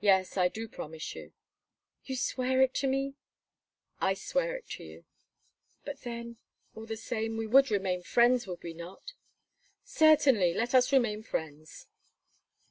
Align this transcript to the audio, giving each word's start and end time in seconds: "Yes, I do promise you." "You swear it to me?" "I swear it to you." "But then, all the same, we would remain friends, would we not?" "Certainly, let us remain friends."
"Yes, 0.00 0.38
I 0.38 0.48
do 0.48 0.66
promise 0.68 1.14
you." 1.14 1.34
"You 2.06 2.16
swear 2.16 2.62
it 2.62 2.72
to 2.76 2.86
me?" 2.86 3.16
"I 4.00 4.14
swear 4.14 4.56
it 4.56 4.66
to 4.70 4.84
you." 4.84 5.04
"But 5.84 6.00
then, 6.00 6.38
all 6.74 6.86
the 6.86 6.96
same, 6.96 7.36
we 7.36 7.46
would 7.46 7.70
remain 7.70 8.02
friends, 8.04 8.46
would 8.46 8.62
we 8.62 8.72
not?" 8.72 9.12
"Certainly, 9.84 10.54
let 10.54 10.74
us 10.74 10.92
remain 10.94 11.22
friends." 11.24 11.88